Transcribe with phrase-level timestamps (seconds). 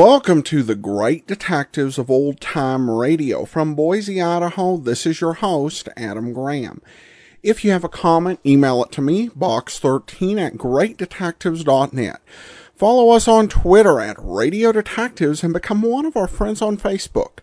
[0.00, 3.44] Welcome to the Great Detectives of Old Time Radio.
[3.44, 6.80] From Boise, Idaho, this is your host, Adam Graham.
[7.42, 12.20] If you have a comment, email it to me, box13 at greatdetectives.net.
[12.76, 17.40] Follow us on Twitter at Radio Detectives and become one of our friends on Facebook,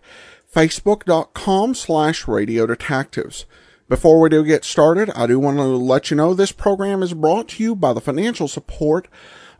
[0.50, 3.44] facebook.com slash Radio Detectives.
[3.86, 7.12] Before we do get started, I do want to let you know this program is
[7.12, 9.08] brought to you by the financial support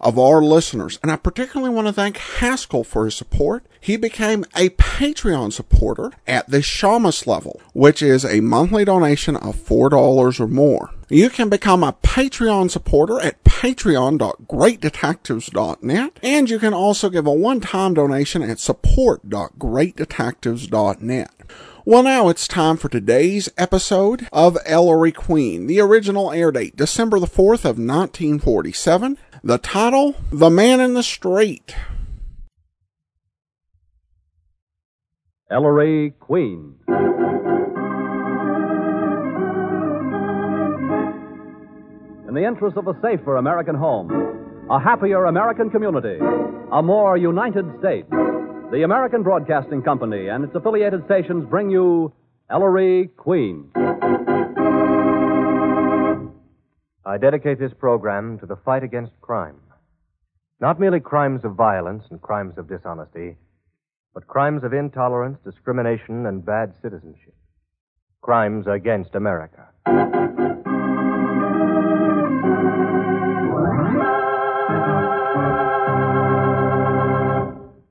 [0.00, 0.98] of our listeners.
[1.02, 3.66] And I particularly want to thank Haskell for his support.
[3.80, 9.56] He became a Patreon supporter at the Shamus level, which is a monthly donation of
[9.56, 10.90] $4 or more.
[11.08, 17.94] You can become a Patreon supporter at patreon.greatdetectives.net and you can also give a one-time
[17.94, 21.30] donation at support.greatdetectives.net.
[21.88, 25.68] Well, now it's time for today's episode of Ellery Queen.
[25.68, 29.16] The original air date, December the 4th of 1947.
[29.46, 31.72] The title, The Man in the Street.
[35.48, 36.74] Ellery Queen.
[42.26, 44.10] In the interest of a safer American home,
[44.68, 46.18] a happier American community,
[46.72, 52.12] a more united state, the American Broadcasting Company and its affiliated stations bring you
[52.50, 53.70] Ellery Queen.
[57.08, 59.60] I dedicate this program to the fight against crime.
[60.60, 63.36] Not merely crimes of violence and crimes of dishonesty,
[64.12, 67.36] but crimes of intolerance, discrimination, and bad citizenship.
[68.22, 69.68] Crimes against America.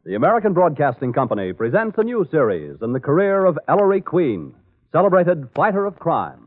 [0.04, 4.54] The American Broadcasting Company presents a new series in the career of Ellery Queen,
[4.92, 6.45] celebrated fighter of crime.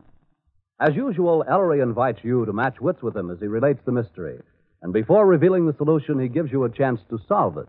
[0.81, 4.39] As usual, Ellery invites you to match wits with him as he relates the mystery.
[4.81, 7.67] And before revealing the solution, he gives you a chance to solve it.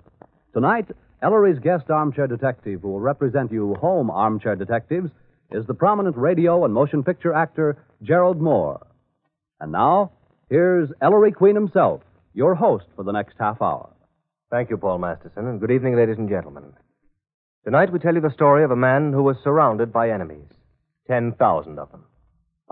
[0.55, 0.87] Tonight,
[1.21, 5.11] Ellery's guest armchair detective, who will represent you home armchair detectives,
[5.51, 8.87] is the prominent radio and motion picture actor Gerald Mohr.
[9.59, 10.13] And now,
[10.49, 13.91] here's Ellery Queen himself, your host for the next half hour.
[14.53, 16.73] Thank you, Paul Masterson, and good evening, ladies and gentlemen.
[17.65, 20.47] Tonight we tell you the story of a man who was surrounded by enemies
[21.09, 22.05] 10,000 of them.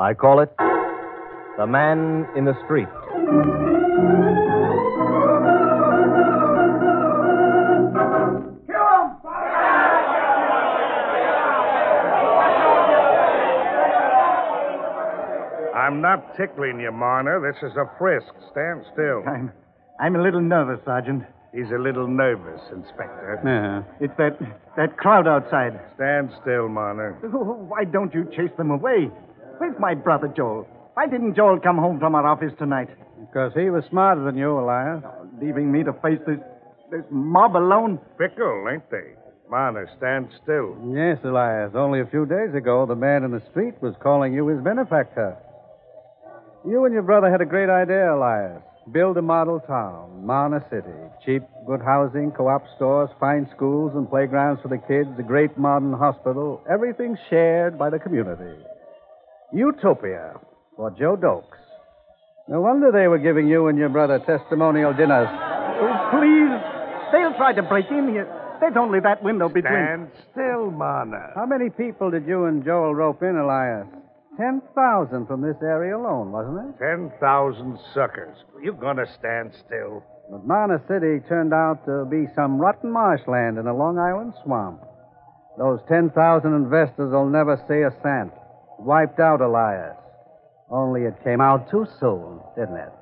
[0.01, 0.51] I call it
[1.57, 2.87] The Man in the Street.
[15.75, 17.41] I'm not tickling you, Marner.
[17.41, 18.33] This is a frisk.
[18.53, 19.25] Stand still.
[19.27, 19.51] I'm,
[19.99, 21.25] I'm a little nervous, Sergeant.
[21.53, 23.41] He's a little nervous, Inspector.
[23.45, 23.83] Yeah.
[24.01, 24.39] It's that
[24.77, 25.81] that crowd outside.
[25.97, 27.19] Stand still, Marner.
[27.25, 29.11] Oh, why don't you chase them away?
[29.59, 30.67] Where's my brother Joel?
[30.95, 32.89] Why didn't Joel come home from our office tonight?
[33.21, 35.03] Because he was smarter than you, Elias.
[35.05, 36.39] Oh, leaving me to face this
[36.91, 37.99] this mob alone?
[38.17, 39.13] Fickle, ain't they?
[39.51, 40.77] Marner, stand still.
[40.93, 41.73] Yes, Elias.
[41.75, 45.37] Only a few days ago, the man in the street was calling you his benefactor.
[46.67, 48.63] You and your brother had a great idea, Elias.
[48.93, 50.97] Build a model town, Marner City.
[51.25, 55.93] Cheap, good housing, co-op stores, fine schools and playgrounds for the kids, a great modern
[55.93, 56.63] hospital.
[56.71, 58.57] Everything shared by the community.
[59.53, 60.35] Utopia
[60.77, 61.59] for Joe Dokes.
[62.49, 65.29] No wonder they were giving you and your brother testimonial dinners.
[65.29, 66.53] Oh, please.
[67.13, 68.29] They'll try to break in here.
[68.61, 69.73] There's only that window between.
[69.73, 71.33] Stand still, Marner.
[71.35, 73.87] How many people did you and Joel rope in, Elias?
[74.37, 76.79] Ten thousand from this area alone, wasn't it?
[76.79, 78.37] Ten thousand suckers.
[78.63, 80.03] You gonna stand still?
[80.31, 84.81] But Marner City turned out to be some rotten marshland in a Long Island swamp.
[85.57, 86.15] Those 10,000
[86.55, 88.31] investors will never see a cent.
[88.79, 89.97] Wiped out Elias.
[90.71, 92.93] Only it came out too soon, didn't it?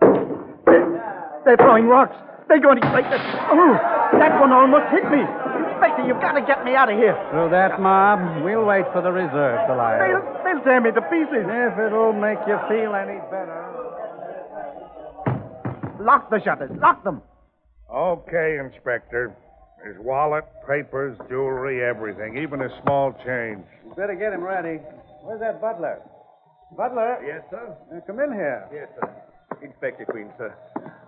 [1.44, 2.16] They're throwing rocks.
[2.48, 3.20] They're going to break this.
[3.20, 3.74] Oh,
[4.18, 5.18] that one almost hit me.
[5.18, 7.14] Inspector, you've got to get me out of here.
[7.30, 10.00] Through that mob, we'll wait for the reserves, Elias.
[10.00, 11.44] They'll, they'll tear me to pieces.
[11.44, 13.66] If it'll make you feel any better.
[16.00, 16.70] Lock the shutters.
[16.80, 17.20] Lock them.
[17.92, 19.34] Okay, Inspector.
[19.84, 23.62] His wallet, papers, jewelry, everything, even a small change.
[23.84, 24.80] You better get him ready.
[25.26, 26.02] Where's that butler?
[26.76, 27.18] Butler?
[27.26, 27.74] Yes, sir?
[27.90, 28.68] Uh, come in here.
[28.72, 29.10] Yes, sir.
[29.60, 30.54] Inspector Queen, sir.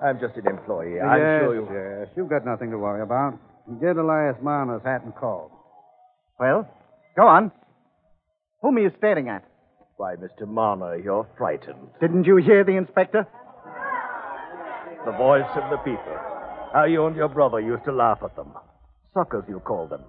[0.02, 0.94] I'm just an employee.
[0.96, 1.66] yes, I'm sure you.
[1.70, 3.38] Yes, you've got nothing to worry about.
[3.80, 5.50] Get Elias Marner's hat and coat.
[6.40, 6.66] Well,
[7.16, 7.52] go on.
[8.62, 9.44] Whom are you staring at?
[9.98, 10.48] Why, Mr.
[10.48, 11.88] Marner, you're frightened.
[12.00, 13.26] Didn't you hear the inspector?
[15.04, 16.16] The voice of the people.
[16.72, 18.52] How you and your brother used to laugh at them.
[19.14, 20.02] Suckers, you call them.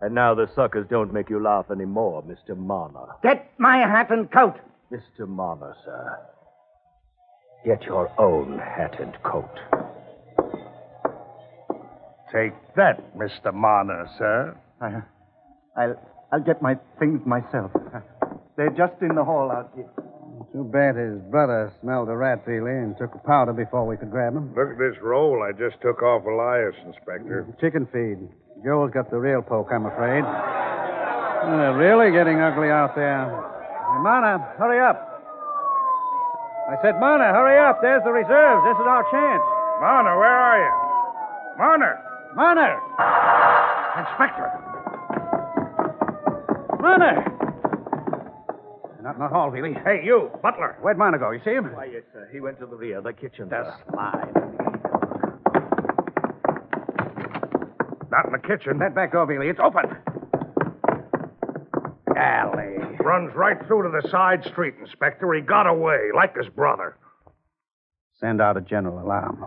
[0.00, 2.56] And now the suckers don't make you laugh anymore, Mr.
[2.56, 3.06] Marner.
[3.22, 4.56] Get my hat and coat.
[4.92, 5.26] Mr.
[5.26, 6.18] Marner, sir.
[7.64, 9.48] Get your own hat and coat.
[12.32, 13.54] Take that, Mr.
[13.54, 14.56] Marner, sir.
[14.80, 15.02] I,
[15.80, 15.96] I'll,
[16.32, 17.70] I'll get my things myself.
[18.56, 19.88] They're just in the hall out here.
[20.52, 24.10] Too bad his brother smelled a rat, Velie, and took a powder before we could
[24.10, 24.54] grab him.
[24.54, 27.56] Look at this roll I just took off Elias, Inspector.
[27.60, 28.28] Chicken feed.
[28.64, 30.24] Joel's got the real poke, I'm afraid.
[30.24, 33.28] They're really getting ugly out there.
[33.28, 34.96] Hey, Marner, hurry up.
[36.72, 37.82] I said, Marner, hurry up.
[37.82, 38.64] There's the reserves.
[38.64, 39.44] This is our chance.
[39.84, 40.72] Marner, where are you?
[41.58, 42.00] Marner!
[42.34, 42.80] Mana!
[44.00, 44.48] Inspector!
[46.80, 47.20] Marner!
[49.02, 49.76] Not in the hall, Velie.
[49.84, 50.78] Hey, you, Butler.
[50.80, 51.32] Where'd Marner go?
[51.32, 51.70] You see him?
[51.74, 52.30] Why, yes, sir.
[52.32, 53.50] He went to the rear, the kitchen.
[53.50, 54.63] That's sir.
[58.14, 58.78] Not in the kitchen.
[58.78, 59.48] That back door, Velie.
[59.48, 59.82] It's open.
[62.14, 62.96] Golly.
[63.00, 65.34] Runs right through to the side street, Inspector.
[65.34, 66.96] He got away, like his brother.
[68.20, 69.44] Send out a general alarm.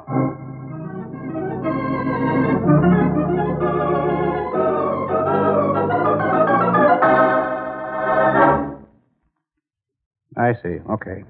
[10.35, 10.79] I see.
[10.91, 11.23] Okay.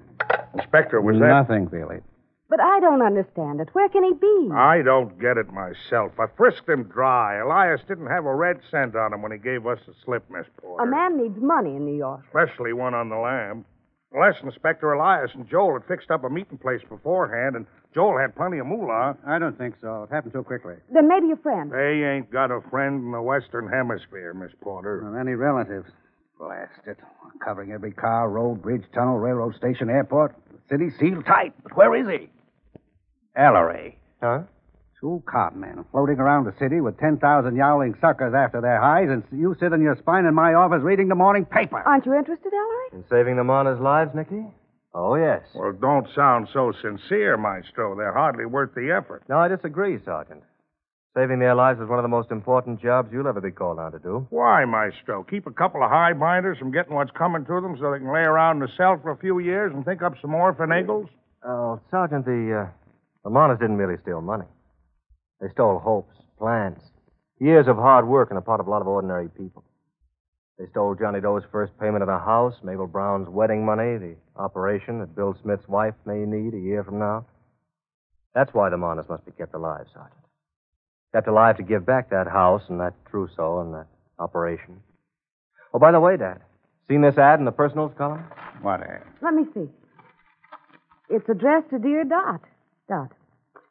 [0.56, 1.28] Inspector, was that.
[1.28, 2.02] Nothing, Velie.
[2.50, 3.70] But I don't understand it.
[3.74, 4.50] Where can he be?
[4.54, 6.14] I don't get it myself.
[6.18, 7.40] I frisked him dry.
[7.40, 10.46] Elias didn't have a red cent on him when he gave us the slip, Miss
[10.62, 10.84] Porter.
[10.84, 12.22] A man needs money in New York.
[12.28, 13.66] Especially one on the lam.
[14.14, 18.34] Unless Inspector Elias and Joel had fixed up a meeting place beforehand, and Joel had
[18.38, 19.18] plenty of moolah.
[19.28, 20.04] I don't think so.
[20.04, 20.76] It happened too quickly.
[20.94, 21.70] Then maybe a friend.
[21.70, 25.06] They ain't got a friend in the Western Hemisphere, Miss Porter.
[25.06, 25.90] Or any relatives.
[26.40, 26.98] Blast it.
[27.44, 30.34] Covering every car, road, bridge, tunnel, railroad station, airport.
[30.70, 31.54] The city sealed tight.
[31.64, 32.30] But where is he?
[33.38, 33.98] Ellery.
[34.22, 34.42] Huh?
[35.00, 39.24] Two con men floating around the city with 10,000 yowling suckers after their hides, and
[39.32, 41.78] you sit on your spine in my office reading the morning paper.
[41.86, 42.88] Aren't you interested, Ellery?
[42.94, 44.44] In saving the Mona's lives, Nicky?
[44.96, 45.42] Oh, yes.
[45.54, 47.96] Well, don't sound so sincere, Maestro.
[47.96, 49.22] They're hardly worth the effort.
[49.30, 50.42] No, I disagree, Sergeant.
[51.16, 53.92] Saving their lives is one of the most important jobs you'll ever be called on
[53.92, 54.26] to do.
[54.32, 55.24] Why, Maestro?
[55.24, 58.12] Keep a couple of high binders from getting what's coming to them so they can
[58.12, 61.08] lay around in the cell for a few years and think up some more finagles?
[61.46, 62.87] Oh, Sergeant, the, uh,
[63.28, 64.46] the Marners didn't merely steal money.
[65.42, 66.80] They stole hopes, plans,
[67.42, 69.66] years of hard work on the part of a lot of ordinary people.
[70.58, 75.00] They stole Johnny Doe's first payment of the house, Mabel Brown's wedding money, the operation
[75.00, 77.26] that Bill Smith's wife may need a year from now.
[78.34, 80.14] That's why the Marners must be kept alive, Sergeant.
[81.14, 83.88] Kept alive to give back that house and that trousseau and that
[84.20, 84.80] operation.
[85.74, 86.40] Oh, by the way, Dad,
[86.90, 88.24] seen this ad in the personals column?
[88.62, 89.04] What ad?
[89.22, 89.68] Let me see.
[91.10, 92.40] It's addressed to Dear Dot.
[92.88, 93.12] Dot.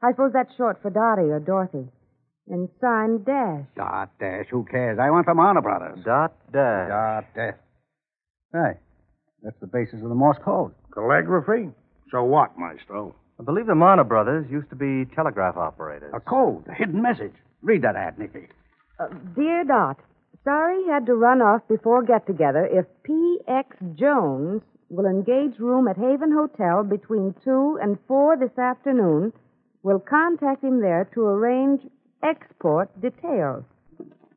[0.02, 1.88] I suppose that's short for Dottie or Dorothy.
[2.48, 3.64] And signed Dash.
[3.76, 4.46] Dot dash.
[4.50, 4.98] Who cares?
[5.00, 5.98] I want from Honor Brothers.
[6.04, 6.88] Dot dash.
[6.88, 7.54] Dot dash.
[8.52, 8.78] Hey,
[9.42, 10.72] that's the basis of the Morse code.
[10.94, 11.70] Calligraphy?
[12.10, 13.14] So what, Maestro?
[13.40, 16.12] I believe the Marner brothers used to be telegraph operators.
[16.14, 17.34] A code, a hidden message.
[17.62, 18.48] Read that ad, Nicky.
[18.98, 19.98] Uh, Dear Dot,
[20.44, 22.64] sorry had to run off before get together.
[22.64, 23.76] If P.X.
[23.94, 29.32] Jones will engage room at Haven Hotel between 2 and 4 this afternoon,
[29.86, 31.80] we'll contact him there to arrange
[32.20, 33.62] export details.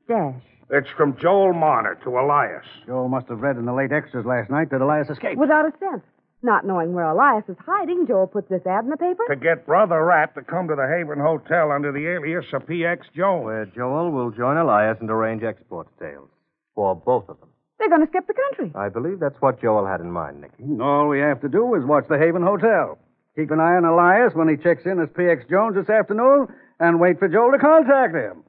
[0.08, 0.44] Dash.
[0.70, 2.66] It's from Joel Marner to Elias.
[2.86, 5.40] Joel must have read in the late extras last night that Elias escaped.
[5.40, 6.04] Without a cent.
[6.44, 9.24] Not knowing where Elias is hiding, Joel puts this ad in the paper.
[9.28, 13.08] To get Brother Rat to come to the Haven Hotel under the alias of P.X.
[13.18, 13.46] Jones.
[13.46, 16.30] Where Joel will join Elias and arrange export details.
[16.76, 17.50] For both of them.
[17.80, 18.72] They're going to skip the country.
[18.76, 20.80] I believe that's what Joel had in mind, Nicky.
[20.80, 23.00] All we have to do is watch the Haven Hotel.
[23.40, 25.46] Keep an eye on Elias when he checks in as P.X.
[25.50, 28.44] Jones this afternoon, and wait for Joel to contact him.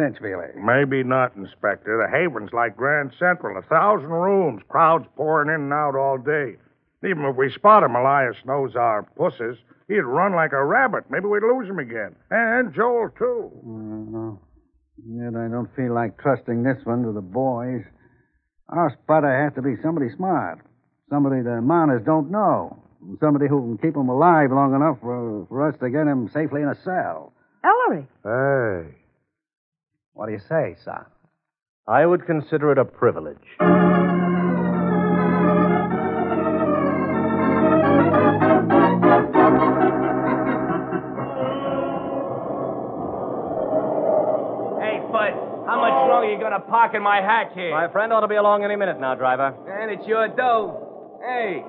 [0.00, 0.56] Cinch, Velie.
[0.56, 1.92] Maybe not, Inspector.
[1.92, 3.58] The Haven's like Grand Central.
[3.58, 6.56] A thousand rooms, crowds pouring in and out all day.
[7.04, 9.58] Even if we spot him, Elias knows our pusses.
[9.88, 11.04] He'd run like a rabbit.
[11.10, 12.16] Maybe we'd lose him again.
[12.30, 13.52] And Joel, too.
[13.60, 14.40] Uh,
[15.04, 17.84] yet I don't feel like trusting this one to the boys.
[18.70, 20.64] Our spotter has to be somebody smart.
[21.10, 22.87] Somebody the Marners don't know.
[23.20, 26.60] Somebody who can keep him alive long enough for, for us to get him safely
[26.62, 27.32] in a cell.
[27.64, 28.06] Ellery.
[28.22, 28.94] Hey.
[30.12, 31.04] What do you say, son?
[31.86, 33.38] I would consider it a privilege.
[44.78, 45.32] Hey, Bud,
[45.66, 47.70] how much longer you gonna park in my hack here?
[47.70, 49.54] My friend ought to be along any minute now, driver.
[49.66, 51.18] And it's your dough.
[51.24, 51.64] Hey,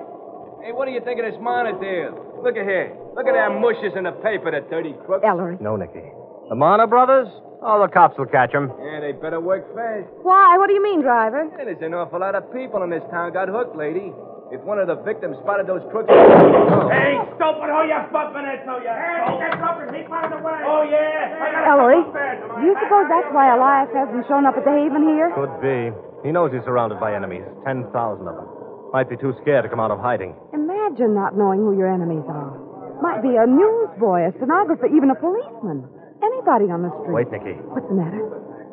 [0.64, 2.12] hey, what do you think of this monitor?
[2.42, 2.96] Look at here.
[3.16, 5.24] Look at them mushes in the paper, the dirty crooks.
[5.26, 5.56] Ellery.
[5.60, 6.04] No, Nicky.
[6.48, 7.28] The Marner brothers?
[7.62, 8.72] Oh, the cops will catch them.
[8.80, 10.08] Yeah, they better work fast.
[10.24, 10.56] Why?
[10.56, 11.44] What do you mean, driver?
[11.52, 14.12] Yeah, there's an awful lot of people in this town got hooked, lady.
[14.50, 16.10] If one of the victims spotted those crooks.
[16.10, 18.90] Hey, stupid, who oh, you bumping into, you?
[18.90, 20.58] Hey, get up and Keep out of the way.
[20.66, 21.70] Oh, yeah.
[21.70, 25.30] Ellery, do you suppose that's why Elias hasn't shown up at the Haven here?
[25.38, 25.94] Could be.
[26.26, 27.46] He knows he's surrounded by enemies.
[27.62, 28.59] Ten thousand of them.
[28.92, 30.34] Might be too scared to come out of hiding.
[30.52, 32.58] Imagine not knowing who your enemies are.
[33.00, 35.86] Might be a newsboy, a stenographer, even a policeman.
[36.20, 37.14] Anybody on the street.
[37.14, 37.56] Wait, Nicky.
[37.70, 38.20] What's the matter?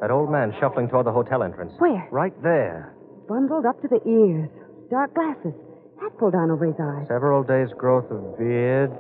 [0.02, 1.74] That old man shuffling toward the hotel entrance.
[1.78, 2.08] Where?
[2.12, 2.94] Right there.
[3.30, 4.50] Bundled up to the ears.
[4.90, 5.54] Dark glasses.
[6.02, 7.08] Hat pulled down over his eyes.
[7.08, 8.92] Several days' growth of beard.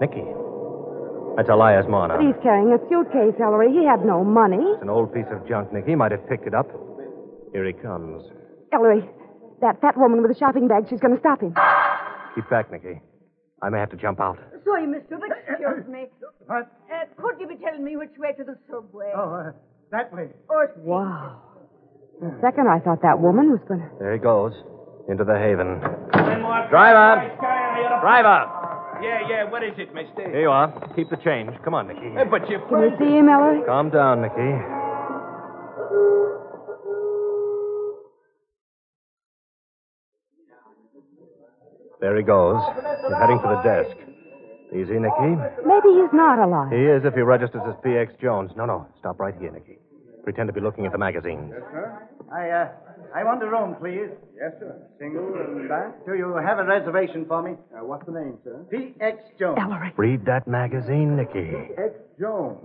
[0.00, 0.26] Nicky.
[1.36, 2.16] That's Elias Marner.
[2.16, 3.72] But he's carrying a suitcase, Ellery.
[3.72, 4.60] He had no money.
[4.74, 5.92] It's an old piece of junk, Nicky.
[5.92, 6.68] He might have picked it up.
[7.52, 8.24] Here he comes.
[8.72, 9.04] Ellery,
[9.60, 11.54] that fat woman with the shopping bag, she's going to stop him.
[12.34, 13.00] Keep back, Nicky.
[13.62, 14.38] I may have to jump out.
[14.64, 15.18] Sorry, Mr.
[15.18, 16.06] But excuse me.
[16.46, 16.70] What?
[16.92, 19.12] Uh, could you be telling me which way to the subway?
[19.16, 19.52] Oh, uh,
[19.92, 20.28] that way.
[20.48, 21.42] Or Wow.
[22.20, 23.88] For a second, I thought that woman was going to.
[23.98, 24.52] There he goes.
[25.08, 25.80] Into the haven.
[26.68, 27.28] Driver!
[28.00, 28.38] Driver!
[29.02, 30.24] Yeah, yeah, what is it, mister?
[30.30, 30.72] Here you are.
[30.96, 31.50] Keep the change.
[31.62, 32.10] Come on, Nicky.
[32.16, 33.62] Hey, but you Can you see him, Ellery?
[33.66, 34.85] Calm down, Nicky.
[42.00, 42.60] There he goes.
[42.76, 43.96] He's heading for the desk.
[44.72, 45.32] Easy, Nicky.
[45.64, 46.72] Maybe he's not alive.
[46.72, 48.50] He is if he registers as PX Jones.
[48.56, 48.86] No, no.
[48.98, 49.78] Stop right here, Nicky.
[50.24, 51.52] Pretend to be looking at the magazines.
[51.54, 52.08] Yes, sir.
[52.34, 52.68] I, uh,
[53.14, 54.10] I want a room, please.
[54.34, 54.74] Yes, sir.
[54.98, 56.04] Single and back?
[56.04, 57.52] Do you have a reservation for me?
[57.72, 58.66] Uh, what's the name, sir?
[58.70, 59.22] P.X.
[59.38, 59.56] Jones.
[59.60, 59.92] Ellery.
[59.96, 61.54] Read that magazine, Nicky.
[61.78, 61.94] X.
[62.20, 62.58] Jones.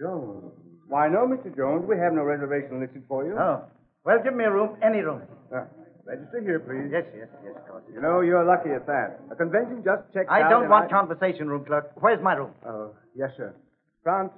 [0.00, 0.52] Jones.
[0.86, 1.54] Why, no, Mr.
[1.56, 1.84] Jones.
[1.88, 3.36] We have no reservation listed for you.
[3.36, 3.64] Oh.
[4.04, 5.22] Well, give me a room, any room.
[5.54, 5.64] Uh,
[6.04, 6.90] register here, please.
[6.90, 7.84] Yes, yes, yes, of course.
[7.92, 9.20] You know, you're lucky at that.
[9.30, 10.88] A convention just checked I out don't and want I...
[10.88, 11.92] conversation room, clerk.
[12.00, 12.50] Where's my room?
[12.66, 13.54] Oh, yes, sir.
[14.02, 14.32] France.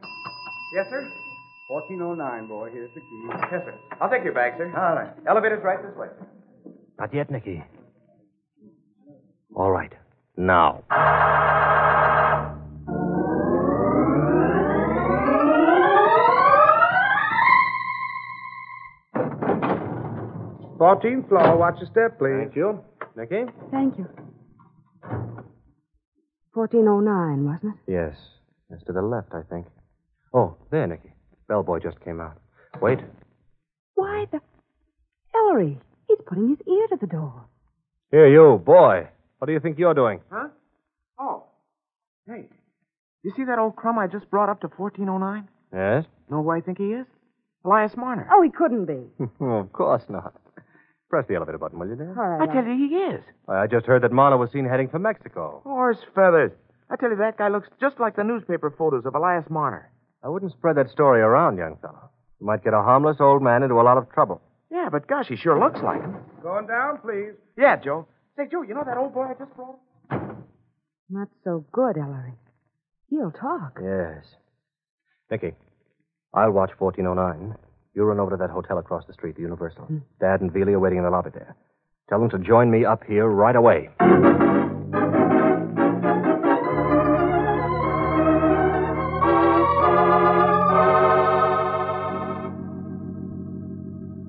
[0.74, 1.02] Yes, sir.
[1.68, 2.70] 1409, boy.
[2.72, 3.28] Here's the key.
[3.50, 3.74] Yes, sir.
[4.00, 4.68] I'll take your bag, sir.
[4.76, 5.10] All right.
[5.26, 6.08] Elevator's right this way.
[6.98, 7.64] Not yet, Nicky.
[9.56, 9.92] All right.
[10.36, 10.84] Now.
[20.84, 21.56] Fourteenth floor.
[21.56, 22.44] Watch your step, please.
[22.44, 22.78] Thank you.
[23.16, 23.50] Nicky?
[23.70, 24.06] Thank you.
[26.52, 27.90] 1409, wasn't it?
[27.90, 28.14] Yes.
[28.68, 29.64] It's to the left, I think.
[30.34, 31.14] Oh, there, Nicky.
[31.48, 32.36] Bellboy just came out.
[32.82, 32.98] Wait.
[33.94, 34.40] Why, the.
[35.34, 37.46] Ellery, he's putting his ear to the door.
[38.10, 39.08] Here, you, boy.
[39.38, 40.20] What do you think you're doing?
[40.30, 40.48] Huh?
[41.18, 41.44] Oh.
[42.26, 42.50] Hey,
[43.22, 45.48] you see that old crumb I just brought up to 1409?
[45.72, 46.04] Yes?
[46.30, 47.06] Know who I think he is?
[47.64, 48.28] Elias Marner.
[48.30, 49.00] Oh, he couldn't be.
[49.40, 50.34] of course not.
[51.14, 52.12] Press the elevator button, will you, dear?
[52.18, 52.48] All right.
[52.48, 53.22] I tell you, he is.
[53.46, 55.60] I just heard that Marner was seen heading for Mexico.
[55.62, 56.50] Horse feathers.
[56.90, 59.92] I tell you, that guy looks just like the newspaper photos of Elias Marner.
[60.24, 62.10] I wouldn't spread that story around, young fellow.
[62.40, 64.42] You might get a harmless old man into a lot of trouble.
[64.72, 66.16] Yeah, but gosh, he sure looks like him.
[66.42, 67.34] Going down, please.
[67.56, 68.08] Yeah, Joe.
[68.36, 69.78] Say, Joe, you know that old boy I just brought?
[71.08, 72.32] Not so good, Ellery.
[73.08, 73.78] He'll talk.
[73.80, 74.24] Yes.
[75.30, 75.52] Nicky,
[76.34, 77.54] I'll watch 1409.
[77.94, 79.88] You run over to that hotel across the street, the Universal.
[80.20, 81.54] Dad and Velie are waiting in the lobby there.
[82.08, 83.88] Tell them to join me up here right away.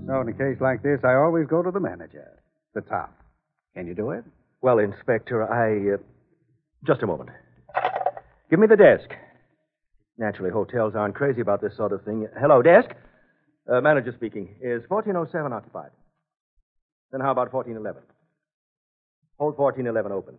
[0.08, 2.40] So, in a case like this, I always go to the manager,
[2.76, 3.18] the top.
[3.74, 4.24] Can you do it?
[4.62, 5.96] Well, Inspector, I.
[5.96, 5.98] Uh...
[6.86, 7.32] Just a moment.
[8.52, 9.10] Give me the desk.
[10.20, 12.28] Naturally, hotels aren't crazy about this sort of thing.
[12.40, 12.92] Hello, desk.
[13.68, 14.56] Uh, manager speaking.
[14.62, 15.90] Is 1407 occupied?
[17.12, 18.02] Then how about 1411?
[19.40, 20.38] Hold 1411 open.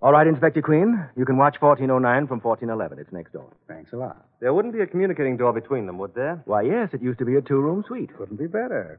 [0.00, 0.98] All right, Inspector Queen.
[1.16, 2.98] You can watch 1409 from 1411.
[2.98, 3.52] It's next door.
[3.68, 4.26] Thanks a lot.
[4.40, 6.42] There wouldn't be a communicating door between them, would there?
[6.44, 8.10] Why, yes, it used to be a two room suite.
[8.16, 8.98] Couldn't be better.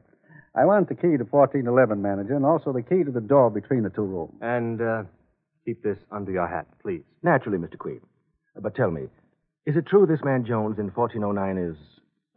[0.54, 3.82] I want the key to 1411, manager, and also the key to the door between
[3.82, 4.34] the two rooms.
[4.40, 5.02] And uh,
[5.66, 7.02] keep this under your hat, please.
[7.22, 7.76] Naturally, Mr.
[7.76, 8.00] Queen.
[8.58, 9.02] But tell me,
[9.66, 11.76] is it true this man Jones in 1409 is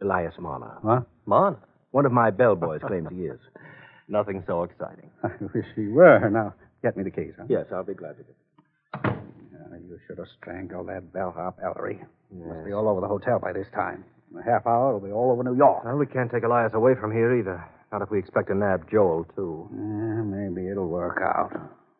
[0.02, 0.78] Elias Marner?
[0.84, 1.00] Huh?
[1.26, 1.58] Marner?
[1.90, 3.40] One of my bellboys claims he is.
[4.08, 5.10] Nothing so exciting.
[5.22, 6.28] I wish he were.
[6.30, 7.44] Now, get me the keys, huh?
[7.48, 8.24] Yes, I'll be glad to.
[9.04, 9.10] Uh,
[9.86, 12.00] you should have strangled that bellhop, Ellery.
[12.32, 14.04] Must be all over the hotel by this time.
[14.32, 15.84] In a half hour, it'll be all over New York.
[15.84, 17.64] Well, we can't take Elias away from here either.
[17.92, 19.68] Not if we expect to nab Joel, too.
[19.72, 21.52] Yeah, maybe it'll work out.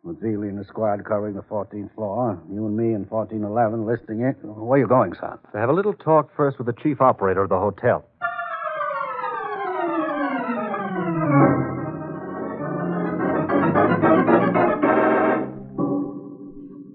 [0.05, 4.21] With Velie and the squad covering the 14th floor, you and me in 1411 listing
[4.23, 4.37] it.
[4.43, 5.39] Where are you going, son?
[5.53, 8.05] To have a little talk first with the chief operator of the hotel.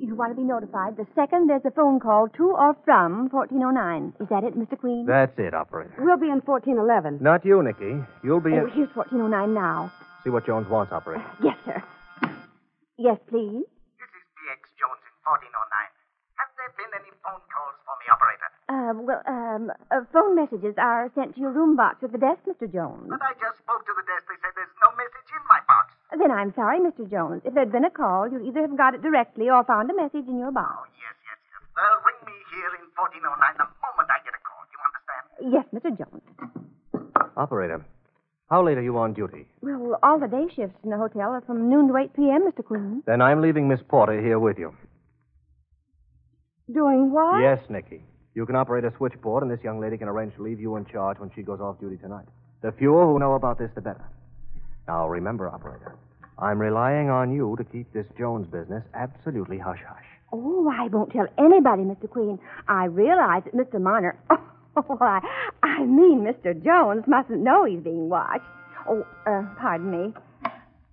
[0.04, 4.14] You want to be notified the second there's a phone call to or from 1409.
[4.20, 4.78] Is that it, Mr.
[4.78, 5.06] Queen?
[5.08, 5.94] That's it, operator.
[5.98, 7.20] We'll be in 1411.
[7.22, 8.04] Not you, Nicky.
[8.24, 8.72] You'll be Oh, in.
[8.72, 9.92] here's 1409 now.
[10.24, 11.24] See what Jones wants, operator.
[11.42, 11.82] Yes, sir.
[13.04, 13.68] Yes, please.
[14.00, 15.44] This is PX Jones in 1409.
[16.40, 18.48] Have there been any phone calls for me, operator?
[18.72, 22.48] Uh, well, um, uh, phone messages are sent to your room box at the desk,
[22.48, 22.64] Mr.
[22.72, 23.12] Jones.
[23.12, 24.24] But I just spoke to the desk.
[24.32, 25.86] They said there's no message in my box.
[26.16, 27.04] Then I'm sorry, Mr.
[27.12, 27.44] Jones.
[27.44, 30.24] If there'd been a call, you'd either have got it directly or found a message
[30.32, 30.72] in your box.
[30.72, 31.60] Oh, yes, yes, yes.
[31.76, 33.20] Well, ring me here in 1409
[33.60, 34.64] the moment I get a call.
[34.64, 35.24] Do You understand?
[35.52, 35.92] Yes, Mr.
[35.92, 36.24] Jones.
[37.36, 37.84] Operator,
[38.54, 39.48] how late are you on duty?
[39.62, 42.64] Well, all the day shifts in the hotel are from noon to 8 p.m., Mr.
[42.64, 43.02] Queen.
[43.08, 44.76] Then I'm leaving Miss Porter here with you.
[46.72, 47.42] Doing what?
[47.42, 48.04] Yes, Nicky.
[48.36, 50.86] You can operate a switchboard, and this young lady can arrange to leave you in
[50.86, 52.28] charge when she goes off duty tonight.
[52.62, 54.06] The fewer who know about this, the better.
[54.88, 55.96] Now, remember, operator,
[56.38, 60.06] I'm relying on you to keep this Jones business absolutely hush hush.
[60.32, 62.08] Oh, I won't tell anybody, Mr.
[62.08, 62.38] Queen.
[62.68, 63.82] I realize that Mr.
[63.82, 64.16] Marner.
[64.76, 65.20] Oh, well, I,
[65.62, 66.54] I mean, Mr.
[66.64, 68.44] Jones mustn't know he's being watched.
[68.90, 70.14] Oh, uh, pardon me.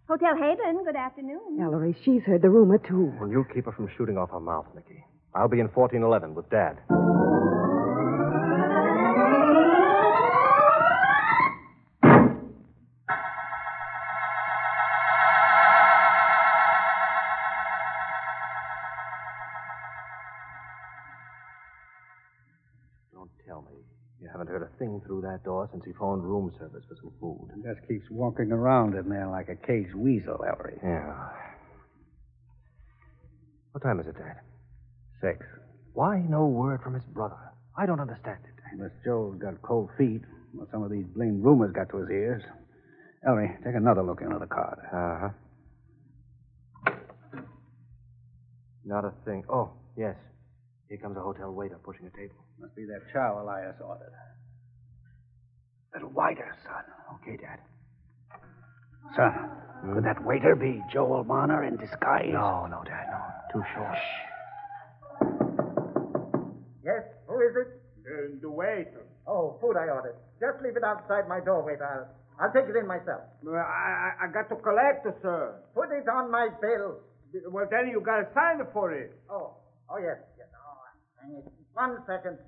[0.08, 1.58] Hotel Haven, good afternoon.
[1.62, 3.12] Ellery, she's heard the rumor, too.
[3.20, 5.04] Will you keep her from shooting off her mouth, Nicky?
[5.34, 6.78] I'll be in 1411 with Dad.
[25.30, 27.48] That door since he phoned room service for some food.
[27.56, 30.78] He Just keeps walking around in there like a caged weasel, Ellery.
[30.82, 31.14] Yeah.
[33.72, 34.40] What time is it, Dad?
[35.22, 35.46] Six.
[35.92, 37.38] Why no word from his brother?
[37.78, 38.54] I don't understand it.
[38.72, 40.22] Unless Joe's got cold feet,
[40.58, 42.42] or some of these blamed rumors got to his ears.
[43.26, 44.78] Ellery, take another look into the card.
[44.92, 45.30] Uh huh.
[48.84, 49.44] Not a thing.
[49.48, 50.16] Oh, yes.
[50.88, 52.34] Here comes a hotel waiter pushing a table.
[52.58, 54.12] Must be that chow Elias ordered.
[55.94, 56.84] Little wider, son.
[57.16, 57.58] Okay, Dad.
[59.16, 59.50] Son,
[59.94, 62.30] Could that waiter be Joel Marner in disguise?
[62.30, 63.20] No, no, Dad, no.
[63.52, 63.98] Too short.
[66.84, 67.68] Yes, who is it?
[68.04, 69.04] The, the waiter.
[69.26, 70.16] Oh, food I ordered.
[70.38, 71.84] Just leave it outside my door, waiter.
[71.84, 73.20] I'll, I'll take it in myself.
[73.46, 75.54] Uh, I, I, I got to collect sir.
[75.74, 77.00] Put it on my bill.
[77.50, 79.12] Well, then you got to sign for it.
[79.28, 79.54] Oh,
[79.90, 80.48] oh yes, yes.
[80.54, 80.78] Oh,
[81.20, 81.52] hang it.
[81.74, 82.38] One second.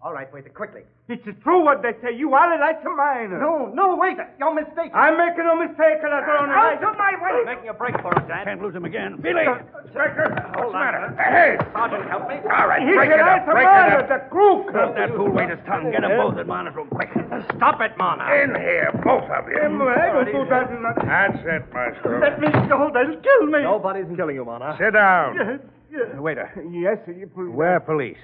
[0.00, 0.82] All right, waiter, quickly.
[1.08, 2.14] It's true what they say.
[2.14, 3.34] You are like a miner.
[3.42, 4.30] No, no, waiter.
[4.38, 4.94] You're mistaken.
[4.94, 6.54] I'm making no mistake, Ladrone.
[6.54, 7.42] Out of my way.
[7.44, 8.44] Making a break for it, Dad.
[8.46, 9.18] Can't lose him again.
[9.18, 9.42] Velie!
[9.42, 11.10] Inspector, What's the matter?
[11.18, 11.58] Hey!
[11.74, 12.36] Sergeant, help me.
[12.46, 14.06] All right, break it up, break it up.
[14.06, 14.70] The crook.
[14.70, 15.90] Cut that fool waiter's tongue.
[15.90, 17.10] Get them both at Monitor quick.
[17.58, 18.22] Stop it, Marner.
[18.38, 19.58] In here, both of you.
[19.58, 20.70] I don't do that.
[21.02, 22.20] That's it, Maestro.
[22.22, 22.86] Let me go.
[22.94, 23.66] They'll kill me.
[23.66, 24.78] Nobody's killing you, Marner.
[24.78, 25.34] Sit down.
[25.34, 25.58] Yes,
[25.90, 26.06] yes.
[26.22, 27.50] Waiter, Yes, you please.
[27.50, 28.22] we're police.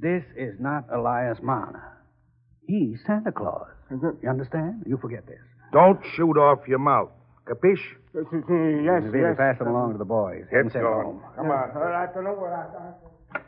[0.00, 1.92] This is not Elias Marner.
[2.66, 3.68] He's Santa Claus.
[3.90, 4.82] You understand?
[4.86, 5.38] You forget this.
[5.72, 7.10] Don't shoot off your mouth.
[7.46, 7.78] Capiche?
[8.14, 8.20] Uh,
[8.82, 9.36] yes, yes.
[9.38, 10.44] Pass them along to the boys.
[10.52, 11.06] Have It's sent going.
[11.06, 11.22] home.
[11.36, 11.70] Come on.
[11.76, 13.40] All right, I don't know what I...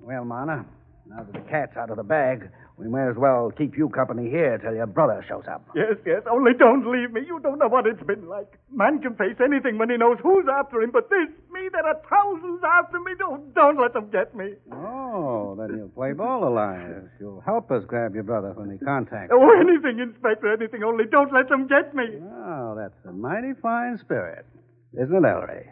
[0.00, 0.64] Well, Marner,
[1.08, 4.28] now that the cat's out of the bag, we may as well keep you company
[4.28, 5.62] here till your brother shows up.
[5.76, 6.22] Yes, yes.
[6.28, 7.20] Only don't leave me.
[7.24, 8.50] You don't know what it's been like.
[8.72, 12.00] Man can face anything when he knows who's after him, but this, me, there are
[12.10, 13.12] thousands after me.
[13.16, 14.54] Don't, don't let them get me.
[14.72, 17.08] Oh, then you'll play ball, alive.
[17.20, 20.82] You'll help us grab your brother when they contact Oh, anything, Inspector, anything.
[20.82, 22.04] Only don't let them get me.
[22.20, 24.46] Oh, that's a mighty fine spirit.
[24.94, 25.70] Isn't it, Ellery?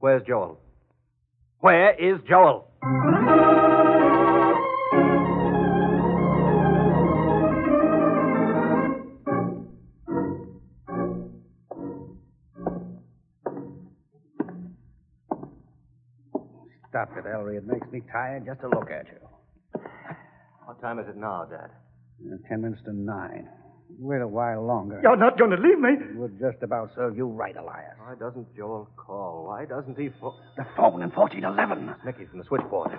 [0.00, 0.58] Where's Joel?
[1.60, 2.66] Where is Joel?
[17.26, 17.56] It, Ellery.
[17.56, 19.80] It makes me tired just to look at you.
[20.64, 21.70] What time is it now, Dad?
[22.24, 23.48] Uh, Ten minutes to nine.
[23.98, 25.00] Wait a while longer.
[25.02, 25.90] You're not going to leave me.
[25.98, 27.96] It would just about serve you right, Elias.
[27.98, 29.46] Why doesn't Joel call?
[29.48, 30.34] Why doesn't he phone?
[30.56, 31.94] The phone in 1411.
[32.04, 32.92] Nicky from the switchboard.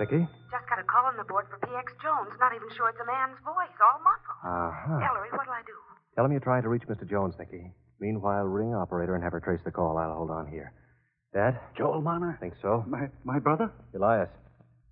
[0.00, 0.26] Nicky?
[0.50, 2.32] Just got a call on the board for PX Jones.
[2.40, 4.40] Not even sure it's a man's voice, all muffled.
[4.44, 5.08] Uh-huh.
[5.08, 5.76] Ellery, what'll I do?
[6.16, 7.08] Tell him you're trying to reach Mr.
[7.08, 7.70] Jones, Nicky.
[8.06, 9.96] Meanwhile, ring operator and have her trace the call.
[9.96, 10.72] I'll hold on here.
[11.32, 11.60] Dad?
[11.78, 12.36] Joel Marner?
[12.40, 12.84] Think so?
[12.88, 13.70] My, my brother?
[13.94, 14.28] Elias,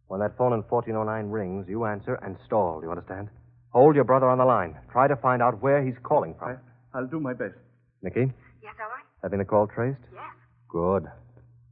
[0.06, 2.78] when that phone in 1409 rings, you answer and stall.
[2.78, 3.26] Do you understand?
[3.70, 4.76] Hold your brother on the line.
[4.92, 6.58] Try to find out where he's calling from.
[6.94, 7.54] I'll do my best.
[8.00, 9.02] Nicky, Yes, Ellery?
[9.24, 9.98] having the call traced?
[10.14, 10.22] Yes.
[10.68, 11.06] Good.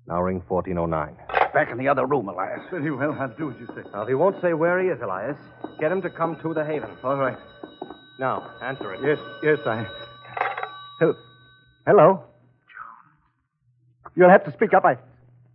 [0.08, 1.16] Now ring 1409.
[1.54, 2.60] Back in the other room, Elias.
[2.72, 3.16] Very well.
[3.18, 3.88] I'll do as you say.
[3.92, 5.36] Now, if he won't say where he is, Elias,
[5.78, 6.90] get him to come to the Haven.
[7.04, 7.38] All right.
[8.18, 9.00] Now, answer it.
[9.04, 9.86] Yes, yes, I.
[11.00, 11.16] Hel-
[11.88, 12.22] Hello?
[14.14, 14.84] You'll have to speak up.
[14.84, 14.98] I.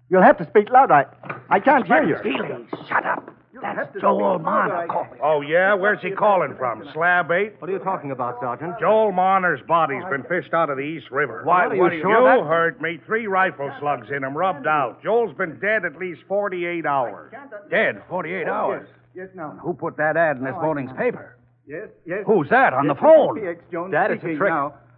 [0.10, 0.89] You'll have to speak loud.
[0.89, 1.06] I.
[1.48, 2.17] I can't hear you.
[2.24, 2.67] Feeling.
[2.89, 3.30] Shut up.
[3.62, 5.19] That's Joel Marner calling.
[5.22, 5.76] Oh, yeah?
[5.76, 6.89] Where's he calling from?
[6.91, 7.62] Slab 8?
[7.62, 8.74] What are you talking about, Sergeant?
[8.80, 11.43] Joel Marner's body's been fished out of the East River.
[11.46, 12.50] Why, are you you sure of that?
[12.50, 13.00] heard me.
[13.06, 15.04] Three rifle slugs in him, rubbed out.
[15.04, 17.32] Joel's been dead at least 48 hours.
[17.69, 18.88] Dead 48 hours.
[19.13, 19.52] Yes, now.
[19.62, 21.38] Who put that ad in this morning's paper?
[21.67, 22.24] Yes, yes.
[22.26, 23.38] Who's that on the phone?
[23.38, 23.56] Mr.
[23.56, 24.52] PX Jones Dad, it's a trick.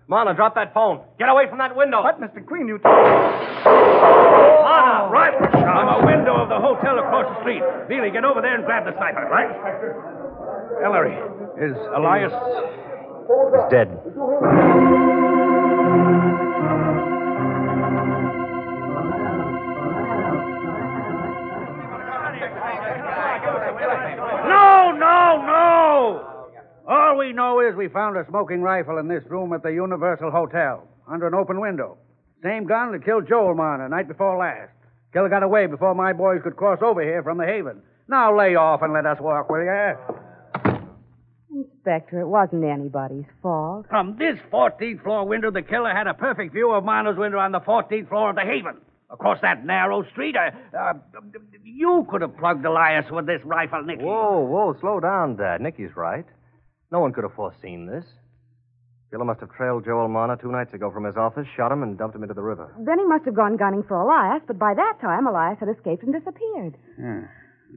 [0.07, 0.17] Now.
[0.17, 1.01] Marner, drop that phone.
[1.17, 2.03] Get away from that window.
[2.03, 2.45] What, Mr.
[2.45, 2.67] Queen?
[2.67, 2.79] You.
[2.83, 3.01] Marner,
[5.05, 5.09] oh.
[5.11, 5.65] rifle shot.
[5.65, 7.63] From a window of the hotel across the street.
[7.89, 9.27] Velie, get over there and grab the sniper.
[9.29, 9.49] Right.
[10.83, 11.15] Ellery,
[11.57, 12.33] is Elias.
[13.25, 15.24] He's dead.
[26.87, 30.29] All we know is we found a smoking rifle in this room at the Universal
[30.29, 31.97] Hotel, under an open window.
[32.43, 34.71] Same gun that killed Joel Marner night before last.
[35.11, 37.81] Killer got away before my boys could cross over here from the Haven.
[38.07, 39.95] Now lay off and let us walk, will you?
[41.55, 43.87] Inspector, it wasn't anybody's fault.
[43.89, 47.51] From this 14th floor window, the killer had a perfect view of Marner's window on
[47.51, 48.77] the 14th floor of the Haven.
[49.09, 50.93] Across that narrow street, uh, uh,
[51.63, 54.03] you could have plugged Elias with this rifle, Nicky.
[54.03, 55.61] Whoa, whoa, slow down, Dad.
[55.61, 56.25] Nicky's right.
[56.91, 58.05] No one could have foreseen this.
[59.11, 61.97] Killer must have trailed Joel Marner two nights ago from his office, shot him, and
[61.97, 62.73] dumped him into the river.
[62.85, 66.03] Then he must have gone gunning for Elias, but by that time, Elias had escaped
[66.03, 66.75] and disappeared.
[66.99, 67.21] Yeah.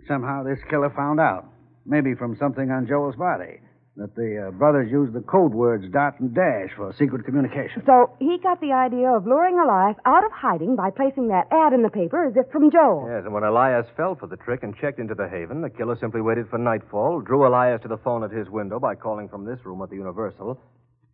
[0.08, 1.44] Somehow this killer found out,
[1.86, 3.60] maybe from something on Joel's body,
[3.98, 7.82] that the uh, brothers used the code words dot and dash for secret communication.
[7.84, 11.72] So he got the idea of luring Elias out of hiding by placing that ad
[11.72, 13.10] in the paper as if from Joel.
[13.10, 15.98] Yes, and when Elias fell for the trick and checked into the Haven, the killer
[16.00, 19.44] simply waited for nightfall, drew Elias to the phone at his window by calling from
[19.44, 20.60] this room at the Universal.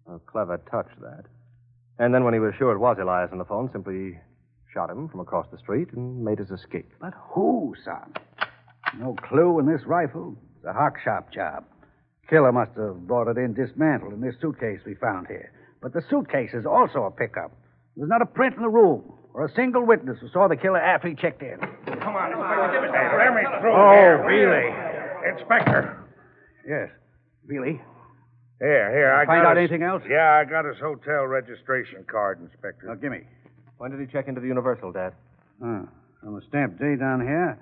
[0.07, 1.25] A clever touch, that.
[1.99, 4.19] And then when he was sure it was Elias on the phone, simply
[4.75, 6.91] shot him from across the street and made his escape.
[7.01, 8.13] But who, son?
[8.99, 10.37] No clue in this rifle.
[10.57, 11.65] It's a hock shop job.
[12.29, 15.53] Killer must have brought it in dismantled in this suitcase we found here.
[15.83, 17.53] But the suitcase is also a pickup.
[17.97, 20.79] There's not a print in the room or a single witness who saw the killer
[20.81, 21.59] after he checked in.
[21.59, 24.25] Come on, Inspector, give us Hey, let me through Oh, here.
[24.25, 25.31] really?
[25.37, 25.99] Inspector.
[26.67, 26.89] Yes.
[27.47, 27.81] Velie?
[28.61, 30.03] Here, here, I Find got out his- anything else?
[30.09, 32.87] Yeah, I got his hotel registration card, Inspector.
[32.87, 33.23] Now, give me.
[33.77, 35.13] When did he check into the Universal, Dad?
[35.63, 35.83] Uh,
[36.25, 37.59] on the stamp day down here,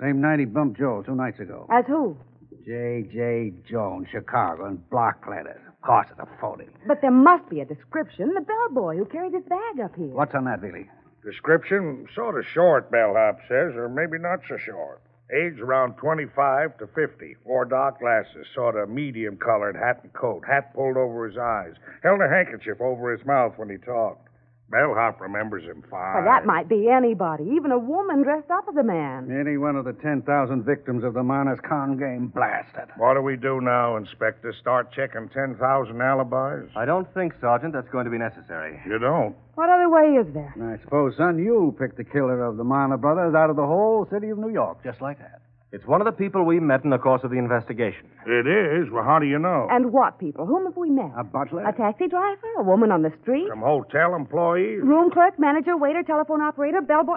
[0.00, 1.66] same night he bumped Joel two nights ago.
[1.70, 2.16] As who?
[2.64, 3.52] J.J.
[3.68, 5.60] Jones, Chicago, in block letters.
[5.66, 6.66] Of course, it's a phony.
[6.86, 8.32] But there must be a description.
[8.34, 10.14] The bellboy who carried his bag up here.
[10.14, 10.88] What's on that, Velie?
[11.24, 15.00] Description, sort of short, bellhop says, or maybe not so short.
[15.32, 17.36] Age around 25 to 50.
[17.44, 20.44] Wore dark glasses, sort of medium colored hat and coat.
[20.46, 21.74] Hat pulled over his eyes.
[22.02, 24.28] Held a handkerchief over his mouth when he talked.
[24.72, 26.14] Bellhop remembers him fine.
[26.14, 29.28] Well, that might be anybody, even a woman dressed up as a man.
[29.30, 30.24] Any one of the 10,000
[30.64, 32.88] victims of the Marners con game blasted.
[32.96, 34.50] What do we do now, Inspector?
[34.60, 36.70] Start checking 10,000 alibis?
[36.74, 38.80] I don't think, Sergeant, that's going to be necessary.
[38.86, 39.36] You don't?
[39.54, 40.54] What other way is there?
[40.56, 44.08] I suppose, son, you picked the killer of the Marner brothers out of the whole
[44.10, 45.42] city of New York, just like that.
[45.72, 48.10] It's one of the people we met in the course of the investigation.
[48.26, 48.90] It is?
[48.92, 49.68] Well, how do you know?
[49.70, 50.44] And what people?
[50.44, 51.10] Whom have we met?
[51.16, 51.66] A butler?
[51.66, 52.46] A taxi driver?
[52.58, 53.46] A woman on the street?
[53.48, 54.80] Some hotel employees?
[54.82, 57.16] Room clerk, manager, waiter, telephone operator, bellboy,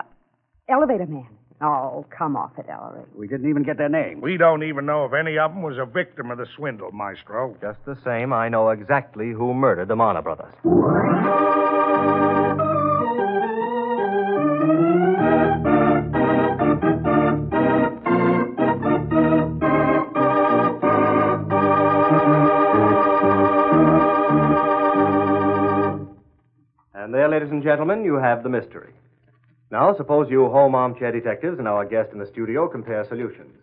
[0.70, 1.28] elevator man.
[1.62, 3.04] Oh, come off it, Ellery.
[3.14, 4.22] We didn't even get their names.
[4.22, 7.58] We don't even know if any of them was a victim of the swindle, Maestro.
[7.62, 10.54] Just the same, I know exactly who murdered the Marner brothers.
[27.26, 28.94] There, ladies and gentlemen, you have the mystery.
[29.72, 33.58] Now, suppose you home armchair detectives and our guest in the studio compare solutions.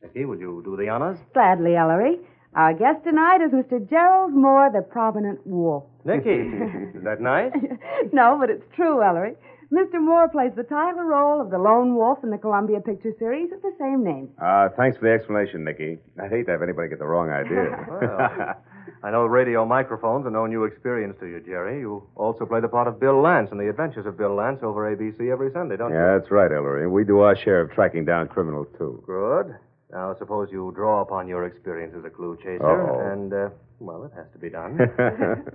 [0.00, 1.18] Nicky, will you do the honors?
[1.34, 2.20] Gladly, Ellery.
[2.54, 3.80] Our guest tonight is Mr.
[3.90, 5.82] Gerald Mohr, the prominent wolf.
[6.04, 6.30] Nicky,
[6.94, 7.50] is that nice?
[8.12, 9.34] no, but it's true, Ellery.
[9.72, 10.00] Mr.
[10.02, 13.62] Mohr plays the title role of the lone wolf in the Columbia Picture Series of
[13.62, 14.28] the same name.
[14.42, 15.98] Uh, thanks for the explanation, Nicky.
[16.20, 18.56] I'd hate to have anybody get the wrong idea.
[19.00, 21.80] Well, I know radio microphones are no new experience to you, Jerry.
[21.80, 24.94] You also play the part of Bill Lance in The Adventures of Bill Lance over
[24.94, 25.96] ABC every Sunday, don't you?
[25.96, 26.86] yeah, that's right, Ellery.
[26.88, 29.02] We do our share of tracking down criminals, too.
[29.06, 29.54] Good.
[29.92, 33.12] Now, suppose you draw upon your experience as a clue chaser Uh-oh.
[33.12, 34.78] and, uh, well, it has to be done,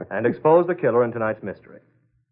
[0.12, 1.80] and expose the killer in tonight's mystery.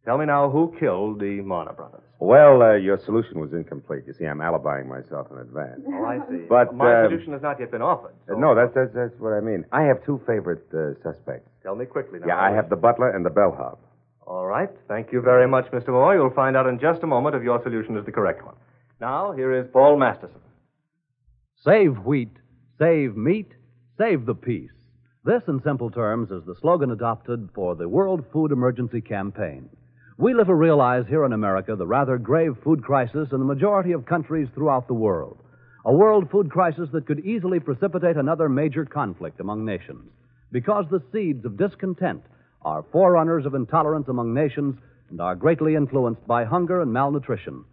[0.06, 2.02] Tell me now who killed the Marner brothers.
[2.20, 4.04] well, uh, your solution was incomplete.
[4.06, 5.80] You see, I'm alibying myself in advance.
[5.88, 6.44] Oh, I see.
[6.50, 8.14] But, my uh, solution has not yet been offered.
[8.30, 9.64] Uh, no, that's, that's, that's what I mean.
[9.72, 11.50] I have two favorite uh, suspects.
[11.64, 12.28] Tell me quickly now.
[12.28, 13.80] Yeah, I have the butler and the bellhop.
[14.28, 14.70] All right.
[14.90, 15.90] Thank you very much, Mr.
[15.90, 16.16] Mohr.
[16.16, 18.56] You'll find out in just a moment if your solution is the correct one.
[19.00, 20.40] Now, here is Paul Masterson.
[21.64, 22.32] Save wheat,
[22.78, 23.52] save meat,
[23.98, 24.72] save the peace.
[25.26, 29.70] This, in simple terms, is the slogan adopted for the World Food Emergency Campaign.
[30.18, 34.06] We little realize here in America the rather grave food crisis in the majority of
[34.06, 35.40] countries throughout the world.
[35.86, 40.12] A world food crisis that could easily precipitate another major conflict among nations.
[40.52, 42.22] Because the seeds of discontent
[42.62, 44.76] are forerunners of intolerance among nations
[45.10, 47.66] and are greatly influenced by hunger and malnutrition.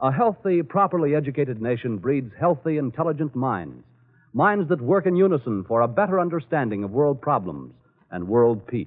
[0.00, 3.84] A healthy, properly educated nation breeds healthy, intelligent minds.
[4.32, 7.74] Minds that work in unison for a better understanding of world problems
[8.12, 8.86] and world peace.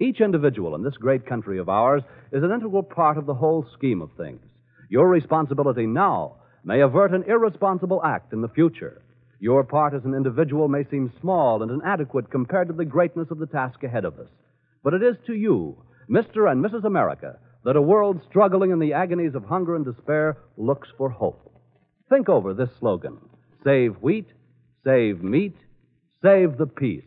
[0.00, 3.66] Each individual in this great country of ours is an integral part of the whole
[3.76, 4.40] scheme of things.
[4.88, 9.02] Your responsibility now may avert an irresponsible act in the future.
[9.40, 13.38] Your part as an individual may seem small and inadequate compared to the greatness of
[13.38, 14.28] the task ahead of us.
[14.82, 15.76] But it is to you,
[16.08, 16.50] Mr.
[16.50, 16.84] and Mrs.
[16.84, 21.52] America, that a world struggling in the agonies of hunger and despair looks for hope.
[22.08, 23.18] Think over this slogan
[23.64, 24.28] Save wheat,
[24.82, 25.56] save meat,
[26.22, 27.04] save the peace.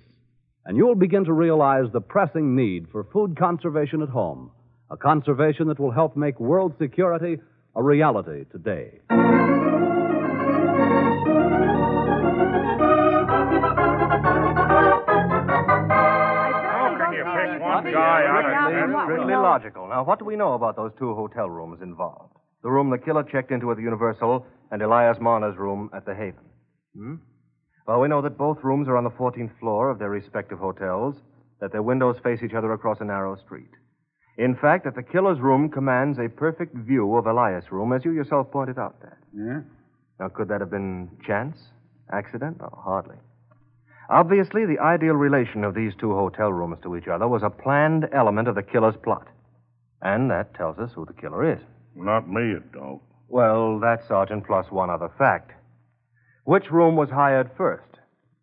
[0.65, 4.51] And you'll begin to realize the pressing need for food conservation at home,
[4.89, 7.37] a conservation that will help make world security
[7.75, 8.99] a reality today.
[9.09, 9.19] How
[16.97, 17.23] can you
[17.59, 18.53] one guy out of
[19.05, 19.87] Strictly logical.
[19.89, 22.35] Now, what do we know about those two hotel rooms involved?
[22.61, 26.15] The room the killer checked into at the Universal and Elias Marner's room at the
[26.15, 26.45] Haven.
[26.95, 27.15] Hmm?
[27.85, 31.15] Well, we know that both rooms are on the 14th floor of their respective hotels,
[31.59, 33.69] that their windows face each other across a narrow street.
[34.37, 38.11] In fact, that the killer's room commands a perfect view of Elias' room, as you
[38.11, 39.17] yourself pointed out, Dad.
[39.35, 39.61] Yeah?
[40.19, 41.57] Now, could that have been chance?
[42.11, 42.57] Accident?
[42.59, 43.15] No, hardly.
[44.09, 48.07] Obviously, the ideal relation of these two hotel rooms to each other was a planned
[48.13, 49.27] element of the killer's plot.
[50.01, 51.61] And that tells us who the killer is.
[51.95, 53.01] Not me, it don't.
[53.29, 55.51] Well, that, Sergeant, plus one other fact.
[56.45, 57.87] Which room was hired first?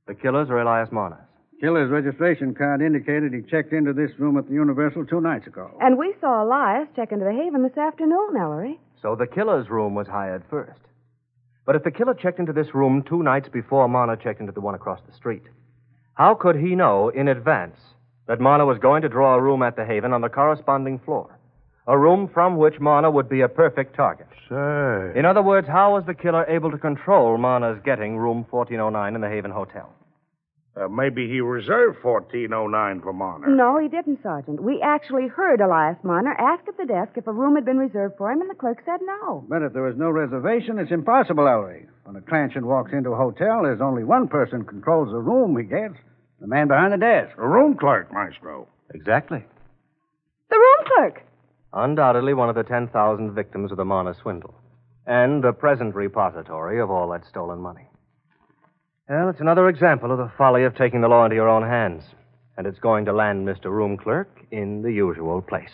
[0.06, 1.18] The killer's or Elias Marner's?
[1.60, 5.76] Killer's registration card indicated he checked into this room at the Universal two nights ago.
[5.82, 8.80] And we saw Elias check into the Haven this afternoon, Ellery.
[9.02, 10.80] So the killer's room was hired first.
[11.66, 14.62] But if the killer checked into this room two nights before Marner checked into the
[14.62, 15.42] one across the street,
[16.14, 17.76] how could he know in advance
[18.26, 21.38] that Marner was going to draw a room at the Haven on the corresponding floor?
[21.86, 24.26] A room from which Marner would be a perfect target.
[24.48, 25.18] Say.
[25.18, 29.20] In other words, how was the killer able to control Marner's getting room 1409 in
[29.20, 29.92] the Haven Hotel?
[30.76, 33.48] Uh, maybe he reserved 1409 for Marner.
[33.48, 34.62] No, he didn't, Sergeant.
[34.62, 38.14] We actually heard Elias Marner ask at the desk if a room had been reserved
[38.16, 39.44] for him, and the clerk said no.
[39.48, 41.86] But if there was no reservation, it's impossible, Ellery.
[42.04, 45.64] When a transient walks into a hotel, there's only one person controls the room he
[45.64, 45.94] gets
[46.40, 47.36] the man behind the desk.
[47.36, 48.68] A room clerk, Maestro.
[48.94, 49.44] Exactly.
[50.50, 51.22] The room clerk.
[51.72, 54.54] Undoubtedly one of the 10,000 victims of the Marner swindle.
[55.06, 57.88] And the present repository of all that stolen money.
[59.08, 62.02] Well, it's another example of the folly of taking the law into your own hands.
[62.56, 63.66] And it's going to land Mr.
[63.66, 65.70] Room Clerk in the usual place.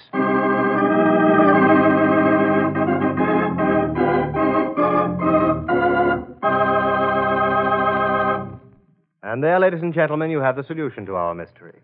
[9.22, 11.80] And there, ladies and gentlemen, you have the solution to our mystery.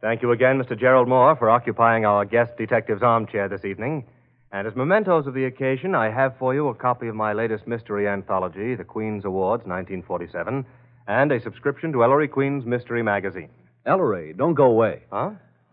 [0.00, 0.78] Thank you again, Mr.
[0.78, 4.06] Gerald Mohr, for occupying our guest detective's armchair this evening.
[4.50, 7.66] And as mementos of the occasion, I have for you a copy of my latest
[7.66, 10.64] mystery anthology, The Queen's Awards, 1947,
[11.06, 13.50] and a subscription to Ellery Queen's Mystery Magazine.
[13.84, 15.02] Ellery, don't go away.
[15.12, 15.32] Huh?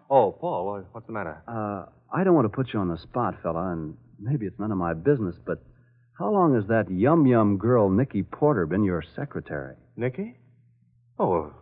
[0.09, 1.41] Oh, Paul, what's the matter?
[1.47, 4.73] Uh, I don't want to put you on the spot, fella, and maybe it's none
[4.73, 5.63] of my business, but
[6.19, 9.75] how long has that yum yum girl, Nicky Porter, been your secretary?
[9.95, 10.35] Nicky?
[11.17, 11.53] Oh,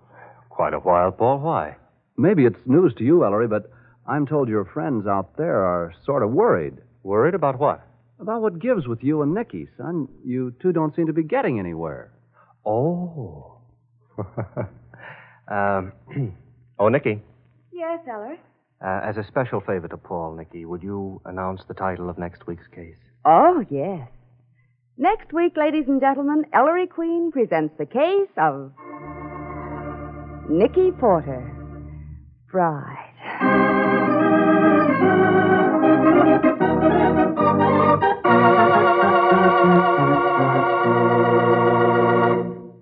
[0.49, 1.39] quite a while, Paul.
[1.39, 1.75] Why?
[2.17, 3.71] Maybe it's news to you, Ellery, but
[4.08, 6.75] I'm told your friends out there are sort of worried.
[7.04, 7.82] Worried about what?
[8.19, 10.08] About what gives with you and Nicky, son.
[10.23, 12.12] You two don't seem to be getting anywhere.
[12.65, 13.58] Oh.
[15.51, 15.91] um,
[16.80, 17.21] oh, Nicky,
[17.73, 18.39] Yes, Ellery.
[18.84, 22.47] uh, as a special favor to Paul, Nicky, would you announce the title of next
[22.47, 22.95] week's case?
[23.25, 24.08] Oh, yes.
[24.97, 28.71] Next week, ladies and gentlemen, Ellery Queen presents the case of
[30.49, 31.51] Nicky Porter,
[32.56, 32.96] Bride.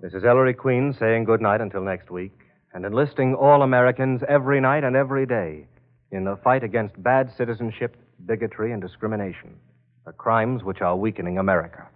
[0.00, 2.30] This is Ellery Queen saying good night until next week
[2.72, 5.66] and enlisting all Americans every night and every day
[6.12, 9.56] in the fight against bad citizenship, bigotry, and discrimination,
[10.06, 11.88] the crimes which are weakening America.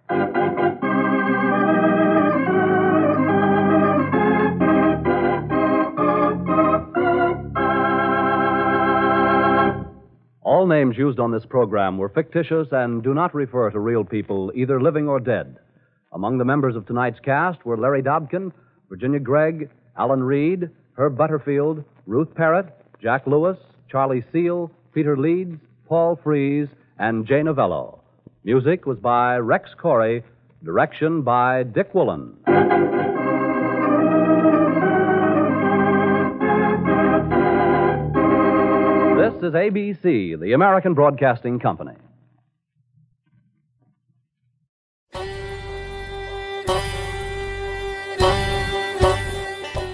[10.69, 14.81] Names used on this program were fictitious and do not refer to real people, either
[14.81, 15.57] living or dead.
[16.13, 18.53] Among the members of tonight's cast were Larry Dobkin,
[18.89, 22.71] Virginia Gregg, Alan Reed, Herb Butterfield, Ruth Perrott,
[23.03, 23.59] Jack Lewis,
[23.91, 28.01] Charlie Seel, Peter Leeds, Paul Frees, and Jay Novello.
[28.45, 30.23] Music was by Rex Koury,
[30.65, 32.37] direction by Dick Woollen.
[39.42, 41.92] Is ABC, the American Broadcasting Company.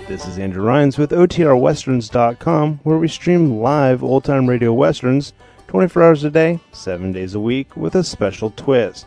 [0.07, 5.33] This is Andrew Rhynes with OTRWesterns.com, where we stream live old time radio westerns
[5.67, 9.07] 24 hours a day, 7 days a week, with a special twist.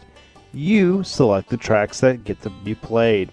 [0.54, 3.32] You select the tracks that get to be played.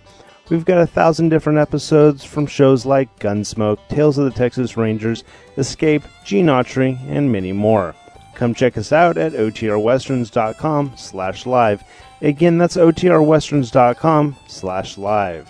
[0.50, 5.24] We've got a thousand different episodes from shows like Gunsmoke, Tales of the Texas Rangers,
[5.56, 7.94] Escape, Gene Autry, and many more.
[8.34, 11.82] Come check us out at otrwesterns.com slash live.
[12.20, 15.48] Again, that's otrwesterns.com slash live.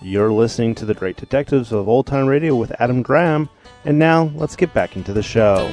[0.00, 3.50] You're listening to The Great Detectives of Old Time Radio with Adam Graham,
[3.84, 5.70] and now let's get back into the show.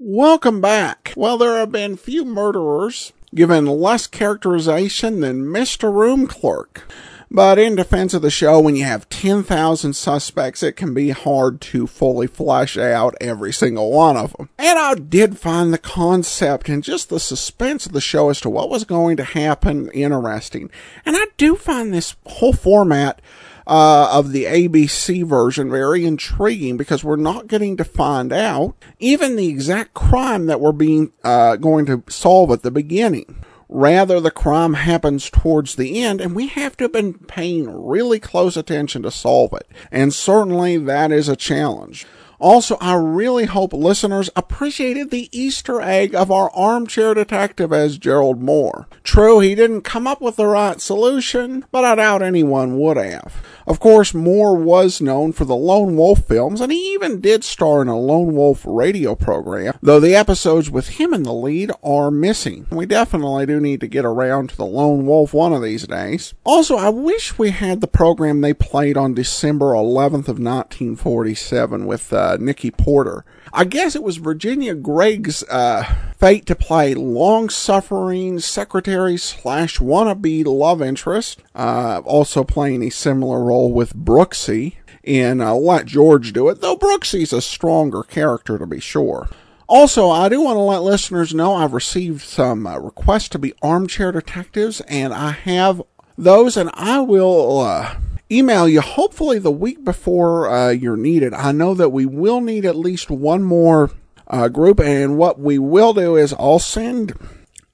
[0.00, 1.12] Welcome back.
[1.16, 5.92] Well, there have been few murderers given less characterization than Mr.
[5.92, 6.90] Room Clerk.
[7.30, 11.60] But in defense of the show, when you have 10,000 suspects, it can be hard
[11.62, 14.48] to fully flesh out every single one of them.
[14.58, 18.50] And I did find the concept and just the suspense of the show as to
[18.50, 20.70] what was going to happen interesting.
[21.04, 23.20] And I do find this whole format
[23.68, 29.36] uh, of the ABC version very intriguing because we're not getting to find out even
[29.36, 33.44] the exact crime that we're being uh, going to solve at the beginning.
[33.68, 38.18] Rather, the crime happens towards the end, and we have to have been paying really
[38.18, 39.68] close attention to solve it.
[39.92, 42.06] And certainly that is a challenge.
[42.38, 48.40] Also, I really hope listeners appreciated the Easter egg of our armchair detective as Gerald
[48.40, 48.86] Mohr.
[49.02, 53.42] True, he didn't come up with the right solution, but I doubt anyone would have.
[53.66, 57.82] Of course, Mohr was known for the Lone Wolf films, and he even did star
[57.82, 62.10] in a Lone Wolf radio program, though the episodes with him in the lead are
[62.10, 62.66] missing.
[62.70, 66.34] We definitely do need to get around to the Lone Wolf one of these days.
[66.44, 72.12] Also, I wish we had the program they played on December 11th of 1947 with
[72.12, 73.24] uh, Nicky Porter.
[73.52, 75.84] I guess it was Virginia Gregg's uh,
[76.18, 83.72] fate to play long-suffering secretary slash wannabe love interest, uh, also playing a similar role
[83.72, 88.80] with Brooksy in uh, Let George Do It, though Brooksy's a stronger character to be
[88.80, 89.28] sure.
[89.66, 93.52] Also, I do want to let listeners know I've received some uh, requests to be
[93.62, 95.82] armchair detectives, and I have
[96.16, 97.96] those, and I will uh,
[98.30, 101.32] email you hopefully the week before uh, you're needed.
[101.34, 103.90] I know that we will need at least one more
[104.26, 107.14] uh, group, and what we will do is I'll send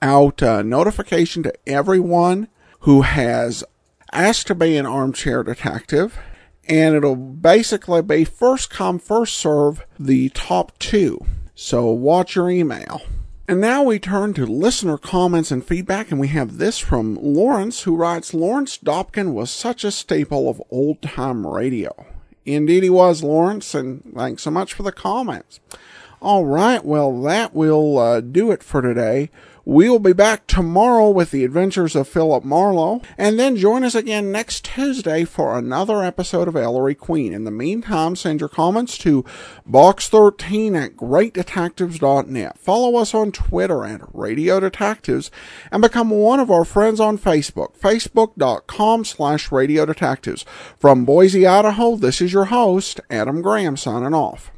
[0.00, 2.48] out a notification to everyone
[2.80, 3.64] who has
[4.12, 6.18] asked to be an armchair detective,
[6.68, 11.24] and it'll basically be first come, first serve the top two.
[11.54, 13.02] So watch your email.
[13.46, 17.82] And now we turn to listener comments and feedback, and we have this from Lawrence,
[17.82, 22.06] who writes Lawrence Dobkin was such a staple of old time radio.
[22.46, 25.60] Indeed, he was, Lawrence, and thanks so much for the comments.
[26.22, 29.28] All right, well, that will uh, do it for today.
[29.66, 34.30] We'll be back tomorrow with the adventures of Philip Marlowe, and then join us again
[34.30, 37.32] next Tuesday for another episode of Ellery Queen.
[37.32, 39.24] In the meantime, send your comments to
[39.66, 42.58] box13 at greatdetectives.net.
[42.58, 45.30] Follow us on Twitter at Radio Detectives,
[45.72, 50.44] and become one of our friends on Facebook, facebook.com slash Radio Detectives.
[50.78, 54.50] From Boise, Idaho, this is your host, Adam Graham, signing off.